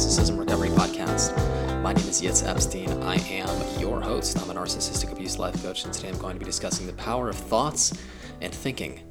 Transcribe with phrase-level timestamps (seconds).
[0.00, 1.36] Narcissism Recovery Podcast.
[1.82, 2.90] My name is Yitz Epstein.
[3.02, 4.38] I am your host.
[4.40, 7.28] I'm a narcissistic abuse life coach, and today I'm going to be discussing the power
[7.28, 7.92] of thoughts
[8.40, 9.02] and thinking.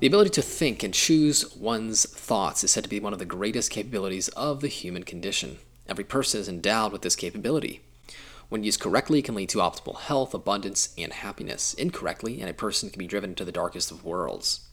[0.00, 3.24] The ability to think and choose one's thoughts is said to be one of the
[3.24, 5.58] greatest capabilities of the human condition.
[5.88, 7.80] Every person is endowed with this capability.
[8.48, 11.72] When used correctly, it can lead to optimal health, abundance, and happiness.
[11.74, 14.68] Incorrectly, and a person can be driven into the darkest of worlds.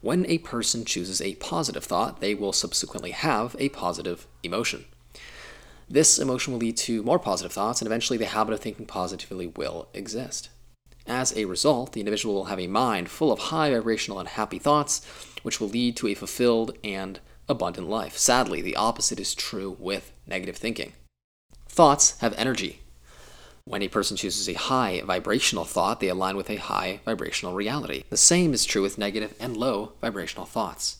[0.00, 4.84] When a person chooses a positive thought, they will subsequently have a positive emotion.
[5.88, 9.46] This emotion will lead to more positive thoughts, and eventually the habit of thinking positively
[9.46, 10.48] will exist.
[11.06, 14.58] As a result, the individual will have a mind full of high vibrational and happy
[14.58, 15.04] thoughts,
[15.42, 18.18] which will lead to a fulfilled and abundant life.
[18.18, 20.94] Sadly, the opposite is true with negative thinking.
[21.68, 22.80] Thoughts have energy.
[23.68, 28.04] When a person chooses a high vibrational thought, they align with a high vibrational reality.
[28.10, 30.98] The same is true with negative and low vibrational thoughts.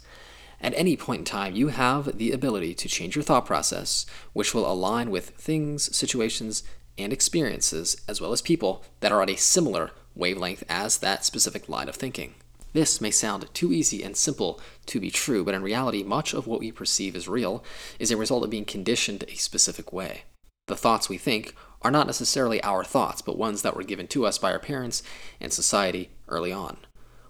[0.61, 4.53] At any point in time, you have the ability to change your thought process, which
[4.53, 6.65] will align with things, situations,
[6.99, 11.69] and experiences, as well as people that are on a similar wavelength as that specific
[11.69, 12.35] line of thinking.
[12.73, 16.49] This may sound too easy and simple to be true, but in reality, much of
[16.49, 17.63] what we perceive as real
[18.01, 20.23] is a result of being conditioned a specific way.
[20.67, 24.27] The thoughts we think are not necessarily our thoughts, but ones that were given to
[24.27, 25.03] us by our parents
[25.41, 26.79] and society early on.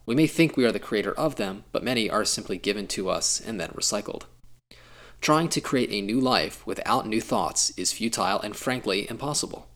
[0.06, 3.08] We may think we are the creator of them, but many are simply given to
[3.08, 4.22] us and then recycled.
[5.20, 9.66] Trying to create a new life without new thoughts is futile and frankly impossible.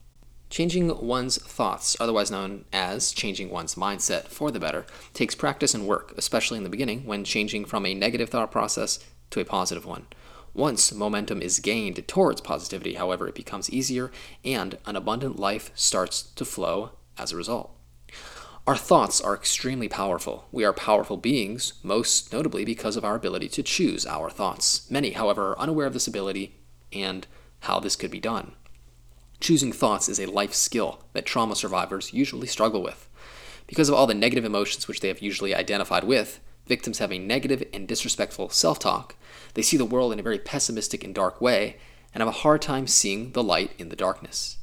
[0.49, 5.87] Changing one's thoughts, otherwise known as changing one's mindset for the better, takes practice and
[5.87, 8.99] work, especially in the beginning when changing from a negative thought process
[9.31, 10.07] to a positive one.
[10.55, 14.11] Once momentum is gained towards positivity, however, it becomes easier
[14.45, 17.71] and an abundant life starts to flow as a result.
[18.67, 20.47] Our thoughts are extremely powerful.
[20.53, 24.89] We are powerful beings, most notably because of our ability to choose our thoughts.
[24.91, 26.57] Many, however, are unaware of this ability
[26.93, 27.27] and
[27.61, 28.53] how this could be done.
[29.41, 33.09] Choosing thoughts is a life skill that trauma survivors usually struggle with.
[33.67, 37.19] Because of all the negative emotions which they have usually identified with, victims have a
[37.19, 39.17] negative and disrespectful self talk.
[39.53, 41.77] They see the world in a very pessimistic and dark way
[42.15, 44.57] and have a hard time seeing the light in the darkness.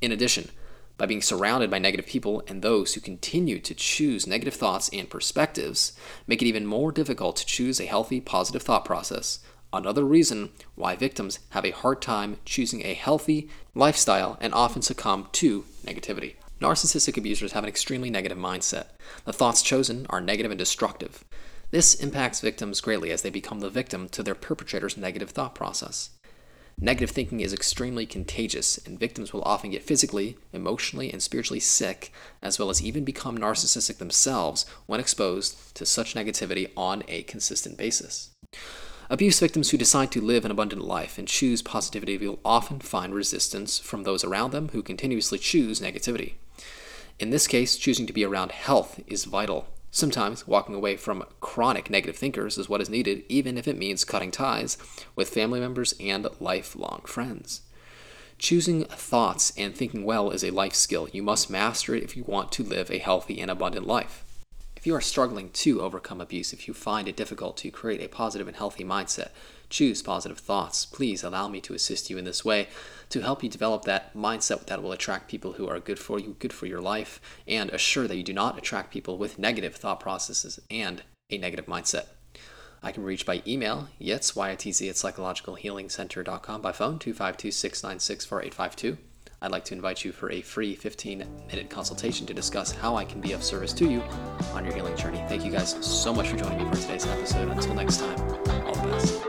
[0.00, 0.50] In addition,
[0.98, 5.10] by being surrounded by negative people and those who continue to choose negative thoughts and
[5.10, 5.92] perspectives,
[6.26, 9.40] make it even more difficult to choose a healthy, positive thought process.
[9.72, 15.28] Another reason why victims have a hard time choosing a healthy lifestyle and often succumb
[15.32, 16.34] to negativity.
[16.60, 18.86] Narcissistic abusers have an extremely negative mindset.
[19.24, 21.24] The thoughts chosen are negative and destructive.
[21.70, 26.10] This impacts victims greatly as they become the victim to their perpetrator's negative thought process.
[26.80, 32.12] Negative thinking is extremely contagious, and victims will often get physically, emotionally, and spiritually sick,
[32.42, 37.78] as well as even become narcissistic themselves when exposed to such negativity on a consistent
[37.78, 38.30] basis.
[39.08, 43.14] Abuse victims who decide to live an abundant life and choose positivity will often find
[43.14, 46.34] resistance from those around them who continuously choose negativity.
[47.20, 51.88] In this case, choosing to be around health is vital Sometimes walking away from chronic
[51.88, 54.76] negative thinkers is what is needed, even if it means cutting ties
[55.14, 57.60] with family members and lifelong friends.
[58.36, 61.08] Choosing thoughts and thinking well is a life skill.
[61.12, 64.24] You must master it if you want to live a healthy and abundant life.
[64.74, 68.08] If you are struggling to overcome abuse, if you find it difficult to create a
[68.08, 69.28] positive and healthy mindset,
[69.68, 70.86] choose positive thoughts.
[70.86, 72.68] Please allow me to assist you in this way
[73.10, 76.36] to help you develop that mindset that will attract people who are good for you,
[76.38, 80.00] good for your life, and assure that you do not attract people with negative thought
[80.00, 82.06] processes and a negative mindset.
[82.82, 88.98] I can reach by email, yitz, Y-I-T-Z, at psychologicalhealingcenter.com, by phone, 252-696-4852.
[89.40, 93.20] I'd like to invite you for a free 15-minute consultation to discuss how I can
[93.20, 94.02] be of service to you
[94.54, 95.22] on your healing journey.
[95.28, 97.50] Thank you guys so much for joining me for today's episode.
[97.50, 99.23] Until next time.